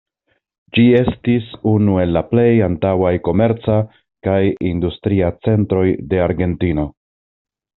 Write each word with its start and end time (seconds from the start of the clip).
Ĝi 0.75 0.85
estis 0.99 1.51
unu 1.71 1.97
el 2.05 2.13
la 2.17 2.23
plej 2.31 2.47
antaŭaj 2.69 3.11
komerca 3.27 3.77
kaj 4.29 4.41
industria 4.73 5.31
centroj 5.49 5.85
de 6.15 6.25
Argentino. 6.31 6.89